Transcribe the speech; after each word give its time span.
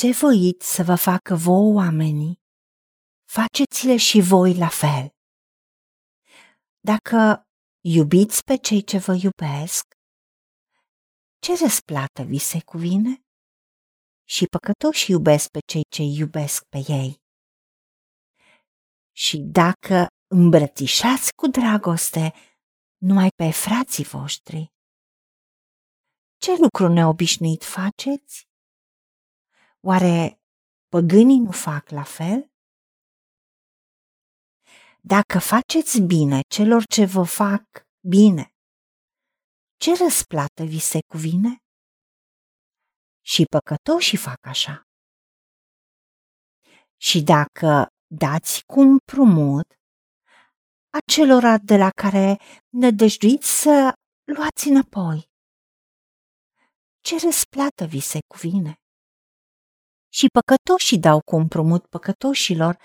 Ce 0.00 0.12
voiți 0.20 0.74
să 0.74 0.82
vă 0.82 0.94
facă 0.94 1.34
vouă 1.34 1.74
oamenii, 1.74 2.34
faceți-le 3.24 3.96
și 3.96 4.20
voi 4.20 4.54
la 4.54 4.68
fel. 4.68 5.08
Dacă 6.80 7.42
iubiți 7.80 8.44
pe 8.44 8.56
cei 8.56 8.82
ce 8.84 8.98
vă 8.98 9.14
iubesc, 9.22 9.84
ce 11.38 11.52
răsplată 11.62 12.22
vi 12.22 12.38
se 12.38 12.62
cuvine? 12.62 13.24
Și 14.24 14.44
păcătoși 14.46 15.10
iubesc 15.10 15.48
pe 15.48 15.58
cei 15.66 15.84
ce 15.88 16.02
iubesc 16.02 16.64
pe 16.64 16.78
ei. 16.88 17.22
Și 19.12 19.38
dacă 19.38 20.06
îmbrățișați 20.26 21.32
cu 21.34 21.46
dragoste 21.46 22.32
numai 22.96 23.28
pe 23.36 23.50
frații 23.50 24.04
voștri, 24.04 24.72
ce 26.36 26.50
lucru 26.58 26.88
neobișnuit 26.88 27.64
faceți? 27.64 28.52
Oare 29.86 30.40
păgânii 30.88 31.38
nu 31.38 31.50
fac 31.50 31.88
la 31.88 32.02
fel? 32.02 32.52
Dacă 35.00 35.38
faceți 35.38 36.00
bine 36.00 36.40
celor 36.48 36.82
ce 36.94 37.04
vă 37.04 37.24
fac 37.24 37.62
bine, 38.14 38.44
ce 39.82 39.90
răsplată 40.02 40.62
vi 40.72 40.78
se 40.78 40.98
cuvine? 41.12 41.52
Și 43.32 43.42
păcătoșii 43.54 44.18
fac 44.18 44.46
așa. 44.46 44.82
Și 47.06 47.22
dacă 47.22 47.86
dați 48.06 48.62
cu 48.64 48.80
împrumut 48.80 49.68
acelora 50.98 51.58
de 51.58 51.76
la 51.76 51.90
care 52.02 52.26
nădăjduiți 52.68 53.48
să 53.62 53.92
luați 54.34 54.68
înapoi, 54.68 55.18
ce 57.06 57.14
răsplată 57.24 57.84
vi 57.84 58.00
se 58.00 58.18
cuvine? 58.34 58.83
Și 60.16 60.26
păcătoșii 60.26 60.98
dau 60.98 61.20
cu 61.20 61.36
împrumut 61.36 61.86
păcătoșilor 61.86 62.76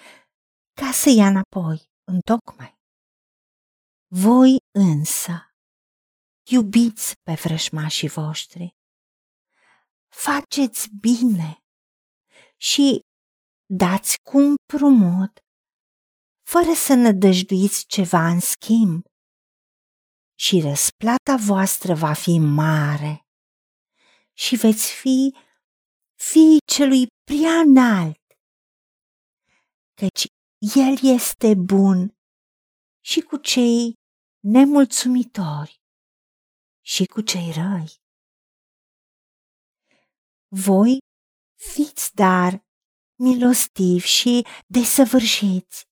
ca 0.74 0.91
să 0.91 1.10
ia 1.10 1.27
înapoi 1.27 1.90
întocmai. 2.04 2.77
Voi 4.08 4.58
însă 4.71 5.54
iubiți 6.52 7.16
pe 7.24 7.34
vrășmașii 7.34 8.08
voștri, 8.10 8.76
faceți 10.08 10.88
bine 10.99 11.63
și 12.58 12.99
dați 13.66 14.18
cu 14.21 14.38
împrumut, 14.38 15.40
fără 16.48 16.74
să 16.74 16.93
nădăjduiți 16.93 17.86
ceva 17.86 18.27
în 18.27 18.40
schimb. 18.40 19.04
Și 20.36 20.62
răsplata 20.62 21.36
voastră 21.46 21.93
va 21.93 22.14
fi 22.14 22.40
mare 22.40 23.21
și 24.34 24.55
veți 24.55 24.91
fi 24.91 25.48
fiii 26.23 26.59
celui 26.65 27.07
prea 27.23 27.59
înalt, 27.59 28.21
căci 29.93 30.25
el 30.75 30.95
este 31.15 31.53
bun 31.55 32.13
și 33.05 33.21
cu 33.21 33.37
cei 33.37 33.93
nemulțumitori 34.40 35.81
și 36.85 37.05
cu 37.05 37.21
cei 37.21 37.51
răi. 37.51 37.97
Voi 40.47 40.97
fiți 41.73 42.15
dar 42.15 42.63
milostivi 43.20 44.07
și 44.07 44.45
desăvârșiți, 44.67 45.84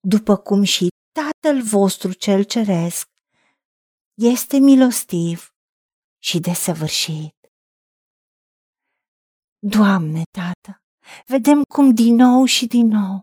după 0.00 0.36
cum 0.36 0.62
și 0.62 0.88
Tatăl 1.12 1.62
vostru 1.62 2.12
cel 2.12 2.44
ceresc 2.44 3.06
este 4.14 4.58
milostiv 4.58 5.54
și 6.22 6.40
desăvârșit. 6.40 7.41
Doamne, 9.64 10.22
Tată, 10.30 10.82
vedem 11.26 11.62
cum 11.62 11.94
din 11.94 12.14
nou 12.14 12.44
și 12.44 12.66
din 12.66 12.86
nou 12.86 13.22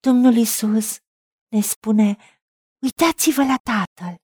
Domnul 0.00 0.36
Isus 0.36 0.96
ne 1.48 1.60
spune, 1.60 2.16
uitați-vă 2.82 3.42
la 3.42 3.56
Tatăl, 3.56 4.14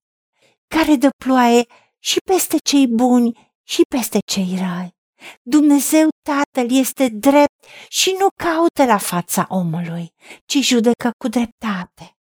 care 0.66 0.96
dă 0.96 1.08
ploaie 1.24 1.66
și 1.98 2.16
peste 2.30 2.56
cei 2.64 2.86
buni 2.86 3.52
și 3.62 3.82
peste 3.88 4.18
cei 4.32 4.56
răi. 4.58 4.94
Dumnezeu 5.42 6.08
Tatăl 6.22 6.78
este 6.78 7.08
drept 7.08 7.64
și 7.88 8.16
nu 8.18 8.26
caută 8.44 8.84
la 8.84 8.98
fața 8.98 9.46
omului, 9.48 10.08
ci 10.44 10.56
judecă 10.56 11.10
cu 11.18 11.28
dreptate. 11.28 12.16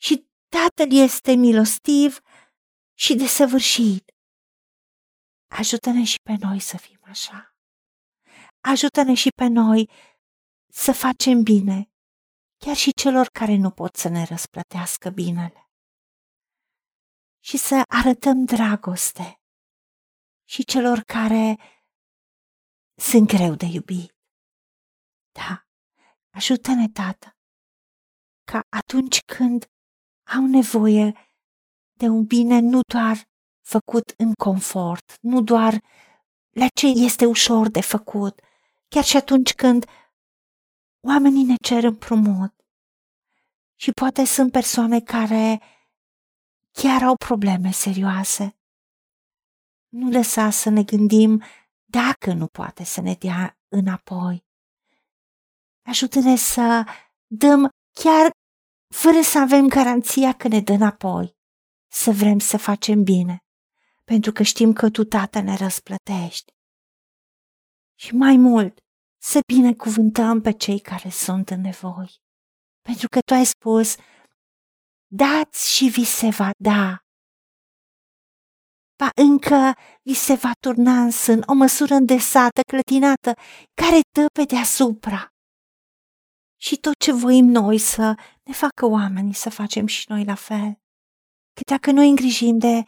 Și 0.00 0.26
Tatăl 0.48 0.92
este 0.92 1.32
milostiv 1.32 2.18
și 2.98 3.14
desăvârșit. 3.14 4.04
Ajută-ne 5.50 6.04
și 6.04 6.16
pe 6.22 6.36
noi 6.40 6.60
să 6.60 6.76
fim 6.76 6.98
așa. 7.02 7.55
Ajută-ne 8.72 9.14
și 9.14 9.28
pe 9.28 9.46
noi 9.46 9.90
să 10.72 10.92
facem 10.92 11.42
bine, 11.42 11.90
chiar 12.56 12.76
și 12.76 12.90
celor 12.92 13.26
care 13.26 13.56
nu 13.56 13.70
pot 13.70 13.96
să 13.96 14.08
ne 14.08 14.24
răsplătească 14.24 15.10
binele. 15.10 15.70
Și 17.48 17.56
să 17.56 17.82
arătăm 17.88 18.44
dragoste 18.44 19.40
și 20.48 20.64
celor 20.64 20.98
care 20.98 21.58
sunt 23.00 23.28
greu 23.28 23.54
de 23.54 23.66
iubit. 23.66 24.14
Da, 25.32 25.66
ajută-ne, 26.30 26.88
Tată, 26.88 27.36
ca 28.44 28.60
atunci 28.68 29.18
când 29.36 29.66
au 30.36 30.46
nevoie 30.46 31.06
de 31.92 32.06
un 32.06 32.24
bine 32.24 32.58
nu 32.58 32.80
doar 32.92 33.16
făcut 33.66 34.14
în 34.16 34.32
confort, 34.32 35.16
nu 35.20 35.42
doar 35.42 35.72
la 36.50 36.66
ce 36.74 36.86
este 36.86 37.26
ușor 37.26 37.68
de 37.68 37.80
făcut, 37.80 38.40
chiar 38.88 39.04
și 39.04 39.16
atunci 39.16 39.54
când 39.54 39.84
oamenii 41.00 41.44
ne 41.44 41.54
cer 41.62 41.84
împrumut. 41.84 42.54
Și 43.74 43.90
poate 43.90 44.24
sunt 44.24 44.52
persoane 44.52 45.00
care 45.00 45.60
chiar 46.70 47.02
au 47.02 47.16
probleme 47.16 47.70
serioase. 47.70 48.58
Nu 49.88 50.10
lăsa 50.10 50.50
să 50.50 50.68
ne 50.68 50.82
gândim 50.82 51.42
dacă 51.84 52.32
nu 52.32 52.46
poate 52.46 52.84
să 52.84 53.00
ne 53.00 53.14
dea 53.14 53.58
înapoi. 53.68 54.44
Ajută-ne 55.82 56.36
să 56.36 56.84
dăm 57.26 57.68
chiar 57.92 58.30
fără 58.94 59.20
să 59.22 59.38
avem 59.38 59.68
garanția 59.68 60.32
că 60.32 60.48
ne 60.48 60.60
dă 60.60 60.72
înapoi, 60.72 61.36
să 61.92 62.10
vrem 62.10 62.38
să 62.38 62.56
facem 62.56 63.02
bine, 63.02 63.44
pentru 64.04 64.32
că 64.32 64.42
știm 64.42 64.72
că 64.72 64.90
tu, 64.90 65.04
Tată, 65.04 65.40
ne 65.40 65.56
răsplătești. 65.56 66.55
Și 67.98 68.14
mai 68.14 68.36
mult, 68.36 68.78
să 69.22 69.40
binecuvântăm 69.54 70.40
pe 70.40 70.52
cei 70.52 70.80
care 70.80 71.08
sunt 71.08 71.50
în 71.50 71.60
nevoi. 71.60 72.20
Pentru 72.80 73.08
că 73.08 73.18
tu 73.20 73.34
ai 73.34 73.44
spus, 73.44 73.96
dați 75.06 75.74
și 75.74 75.88
vi 75.88 76.04
se 76.04 76.28
va 76.28 76.50
da. 76.56 77.00
Ba 78.98 79.10
încă 79.14 79.74
vi 80.02 80.14
se 80.14 80.34
va 80.34 80.50
turna 80.60 81.02
în 81.02 81.10
sân 81.10 81.42
o 81.46 81.54
măsură 81.54 81.94
îndesată, 81.94 82.60
clătinată, 82.60 83.34
care 83.74 84.00
dă 84.16 84.26
pe 84.32 84.44
deasupra. 84.44 85.28
Și 86.60 86.76
tot 86.76 86.98
ce 86.98 87.12
voim 87.12 87.44
noi 87.44 87.78
să 87.78 88.14
ne 88.42 88.52
facă 88.52 88.86
oamenii 88.86 89.32
să 89.32 89.50
facem 89.50 89.86
și 89.86 90.04
noi 90.08 90.24
la 90.24 90.34
fel. 90.34 90.72
Că 91.52 91.60
dacă 91.66 91.90
noi 91.90 92.08
îngrijim 92.08 92.58
de 92.58 92.84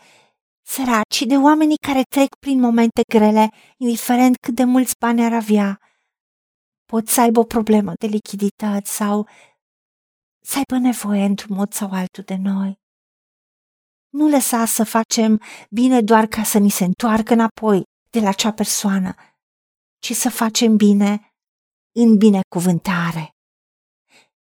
săraci, 0.68 1.22
de 1.26 1.36
oamenii 1.36 1.76
care 1.76 2.02
trec 2.02 2.34
prin 2.38 2.60
momente 2.60 3.02
grele, 3.08 3.50
indiferent 3.76 4.36
cât 4.36 4.54
de 4.54 4.64
mulți 4.64 4.94
bani 4.98 5.24
ar 5.24 5.32
avea, 5.32 5.80
pot 6.84 7.08
să 7.08 7.20
aibă 7.20 7.40
o 7.40 7.44
problemă 7.44 7.92
de 7.94 8.06
lichidități 8.06 8.94
sau 8.94 9.28
să 10.40 10.56
aibă 10.56 10.86
nevoie 10.86 11.24
într-un 11.24 11.56
mod 11.56 11.72
sau 11.72 11.90
altul 11.90 12.24
de 12.24 12.36
noi. 12.36 12.78
Nu 14.08 14.28
lăsa 14.28 14.64
să 14.64 14.84
facem 14.84 15.40
bine 15.70 16.00
doar 16.00 16.26
ca 16.26 16.42
să 16.42 16.58
ni 16.58 16.70
se 16.70 16.84
întoarcă 16.84 17.32
înapoi 17.32 17.82
de 18.10 18.20
la 18.20 18.28
acea 18.28 18.52
persoană, 18.52 19.14
ci 19.98 20.12
să 20.12 20.30
facem 20.30 20.76
bine 20.76 21.34
în 21.94 22.16
binecuvântare. 22.16 23.30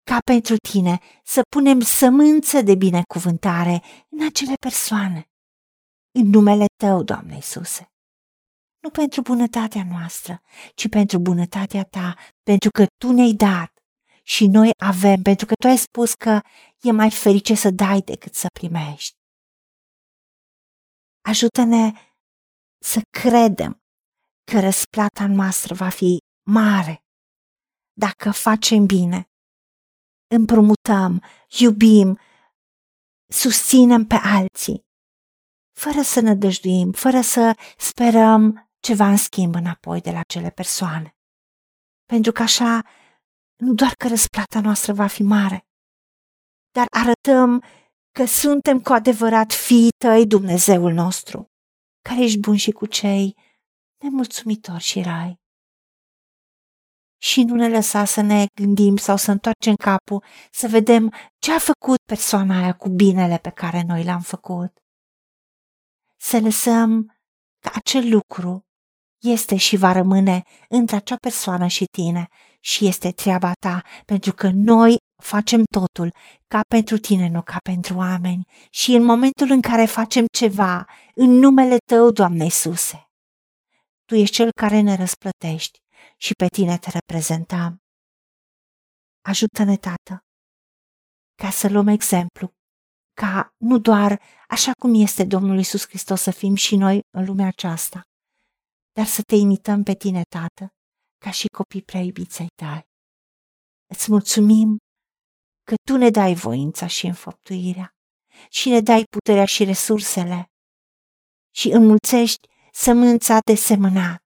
Ca 0.03 0.19
pentru 0.25 0.57
tine 0.71 0.99
să 1.25 1.43
punem 1.49 1.81
sămânță 1.81 2.61
de 2.63 2.75
binecuvântare 2.75 3.83
în 4.09 4.27
acele 4.27 4.55
persoane. 4.61 5.31
În 6.19 6.29
numele 6.31 6.65
tău, 6.77 7.03
Doamne 7.03 7.35
Iisuse. 7.35 7.91
Nu 8.83 8.91
pentru 8.91 9.23
bunătatea 9.23 9.85
noastră, 9.85 10.43
ci 10.75 10.89
pentru 10.89 11.19
bunătatea 11.19 11.85
ta, 11.85 12.15
pentru 12.43 12.71
că 12.71 12.87
tu 12.97 13.13
ne-ai 13.13 13.33
dat 13.33 13.73
și 14.23 14.47
noi 14.47 14.71
avem, 14.77 15.23
pentru 15.23 15.47
că 15.47 15.55
tu 15.55 15.67
ai 15.67 15.77
spus 15.77 16.15
că 16.15 16.41
e 16.81 16.91
mai 16.91 17.11
ferice 17.11 17.55
să 17.55 17.71
dai 17.71 18.01
decât 18.01 18.35
să 18.35 18.47
primești. 18.53 19.15
Ajută-ne 21.21 21.93
să 22.85 23.01
credem 23.11 23.81
că 24.51 24.61
răsplata 24.61 25.27
noastră 25.27 25.75
va 25.75 25.89
fi 25.89 26.19
mare 26.51 27.05
dacă 27.93 28.31
facem 28.31 28.87
bine, 28.87 29.25
împrumutăm, 30.27 31.23
iubim, 31.59 32.19
susținem 33.33 34.07
pe 34.07 34.15
alții, 34.15 34.86
fără 35.77 36.03
să 36.03 36.21
ne 36.21 36.35
dăjduim, 36.35 36.93
fără 36.93 37.21
să 37.21 37.57
sperăm 37.77 38.71
ceva 38.81 39.09
în 39.09 39.17
schimb 39.17 39.55
înapoi 39.55 40.01
de 40.01 40.11
la 40.11 40.23
cele 40.23 40.51
persoane. 40.51 41.17
Pentru 42.05 42.33
că 42.33 42.43
așa 42.43 42.83
nu 43.57 43.75
doar 43.75 43.93
că 43.95 44.09
răsplata 44.09 44.61
noastră 44.61 44.93
va 44.93 45.07
fi 45.07 45.23
mare, 45.23 45.67
dar 46.71 46.87
arătăm 46.91 47.63
că 48.13 48.25
suntem 48.25 48.81
cu 48.81 48.93
adevărat 48.93 49.53
fiii 49.53 49.93
tăi, 50.05 50.27
Dumnezeul 50.27 50.93
nostru, 50.93 51.51
care 52.09 52.23
ești 52.23 52.39
bun 52.39 52.57
și 52.57 52.71
cu 52.71 52.87
cei 52.87 53.37
nemulțumitori 54.03 54.83
și 54.83 55.03
rai. 55.03 55.41
Și 57.23 57.43
nu 57.43 57.55
ne 57.55 57.69
lăsa 57.69 58.05
să 58.05 58.21
ne 58.21 58.47
gândim 58.61 58.97
sau 58.97 59.17
să 59.17 59.31
întoarcem 59.31 59.75
capul 59.75 60.25
să 60.51 60.69
vedem 60.69 61.13
ce 61.39 61.53
a 61.53 61.59
făcut 61.59 61.97
persoana 62.07 62.59
aia 62.59 62.75
cu 62.75 62.89
binele 62.89 63.39
pe 63.39 63.51
care 63.51 63.83
noi 63.83 64.05
l-am 64.05 64.21
făcut. 64.21 64.86
Să 66.17 66.41
lăsăm 66.41 67.19
că 67.61 67.71
acel 67.75 68.09
lucru 68.11 68.67
este 69.23 69.57
și 69.57 69.77
va 69.77 69.93
rămâne 69.93 70.43
între 70.69 70.97
acea 70.97 71.17
persoană 71.17 71.67
și 71.67 71.85
tine 71.85 72.29
și 72.61 72.87
este 72.87 73.11
treaba 73.11 73.53
ta, 73.53 73.83
pentru 74.05 74.33
că 74.33 74.51
noi 74.55 74.97
facem 75.23 75.63
totul 75.71 76.15
ca 76.47 76.61
pentru 76.69 76.99
tine, 76.99 77.29
nu 77.29 77.43
ca 77.43 77.57
pentru 77.63 77.97
oameni. 77.97 78.45
Și 78.71 78.93
în 78.95 79.05
momentul 79.05 79.51
în 79.51 79.61
care 79.61 79.85
facem 79.85 80.25
ceva 80.37 80.89
în 81.15 81.31
numele 81.31 81.77
tău, 81.91 82.11
Doamne 82.11 82.45
Iisuse, 82.45 83.09
tu 84.05 84.15
ești 84.15 84.35
cel 84.35 84.51
care 84.61 84.81
ne 84.81 84.95
răsplătești 84.95 85.79
și 86.17 86.33
pe 86.33 86.47
tine 86.47 86.79
te 86.79 86.91
reprezentăm. 86.91 87.81
Ajută-ne, 89.25 89.77
Tată, 89.77 90.25
ca 91.43 91.51
să 91.51 91.69
luăm 91.69 91.87
exemplu, 91.87 92.56
ca 93.21 93.55
nu 93.57 93.79
doar 93.79 94.23
așa 94.49 94.73
cum 94.79 94.95
este 94.95 95.25
Domnul 95.25 95.59
Isus 95.59 95.87
Hristos 95.87 96.21
să 96.21 96.31
fim 96.31 96.55
și 96.55 96.77
noi 96.77 97.01
în 97.11 97.25
lumea 97.25 97.47
aceasta, 97.47 98.01
dar 98.93 99.07
să 99.07 99.23
te 99.23 99.35
imităm 99.35 99.83
pe 99.83 99.95
tine, 99.95 100.23
Tată, 100.23 100.69
ca 101.25 101.31
și 101.31 101.47
copii 101.47 101.83
prea 101.83 102.01
iubiți 102.01 102.41
ai 102.41 102.49
tăi. 102.55 102.83
Îți 103.87 104.11
mulțumim 104.11 104.77
că 105.63 105.75
tu 105.89 105.97
ne 105.97 106.11
dai 106.11 106.35
voința 106.35 106.87
și 106.87 107.07
înfăptuirea 107.07 107.91
și 108.49 108.69
ne 108.69 108.81
dai 108.81 109.05
puterea 109.11 109.45
și 109.45 109.65
resursele 109.65 110.47
și 111.55 111.69
înmulțești 111.69 112.49
sămânța 112.73 113.39
de 113.47 113.55
semănat 113.55 114.23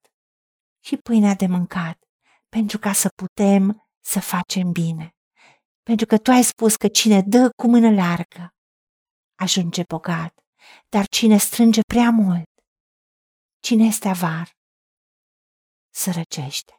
și 0.85 0.97
pâinea 0.97 1.35
de 1.35 1.47
mâncat 1.47 1.99
pentru 2.49 2.79
ca 2.79 2.93
să 2.93 3.09
putem 3.09 3.89
să 4.05 4.21
facem 4.21 4.73
bine. 4.73 5.15
Pentru 5.83 6.07
că 6.07 6.19
tu 6.19 6.31
ai 6.31 6.43
spus 6.43 6.77
că 6.77 6.89
cine 6.89 7.23
dă 7.23 7.51
cu 7.57 7.69
mână 7.69 7.91
largă 7.91 8.55
ajunge 9.41 9.83
bogat, 9.89 10.35
dar 10.89 11.07
cine 11.07 11.37
strânge 11.37 11.81
prea 11.81 12.11
mult, 12.11 12.51
cine 13.61 13.85
este 13.85 14.09
avar, 14.09 14.51
sărăcește. 15.95 16.75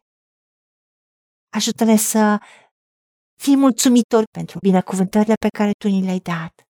Ajută-ne 1.50 1.96
să 1.96 2.42
fim 3.40 3.60
mulțumitori 3.60 4.25
pentru 4.31 4.60
binecuvântările 4.60 5.34
pe 5.34 5.48
care 5.58 5.72
Tu 5.72 5.88
ni 5.88 6.04
le-ai 6.04 6.19
dat 6.19 6.62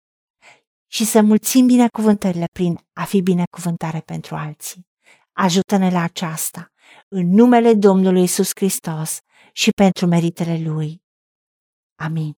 și 0.86 1.04
să 1.04 1.22
mulțim 1.22 1.66
binecuvântările 1.66 2.44
prin 2.52 2.78
a 2.92 3.04
fi 3.04 3.20
binecuvântare 3.20 4.00
pentru 4.00 4.34
alții. 4.34 4.88
Ajută-ne 5.32 5.90
la 5.90 6.02
aceasta, 6.02 6.72
în 7.08 7.26
numele 7.26 7.74
Domnului 7.74 8.22
Isus 8.22 8.50
Hristos 8.54 9.18
și 9.52 9.70
pentru 9.70 10.06
meritele 10.06 10.58
Lui. 10.62 11.02
Amin. 11.94 12.39